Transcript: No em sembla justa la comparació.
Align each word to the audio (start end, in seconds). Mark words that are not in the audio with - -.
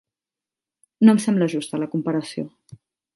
No 1.05 1.13
em 1.15 1.19
sembla 1.27 1.49
justa 1.55 1.81
la 1.83 1.89
comparació. 1.95 2.47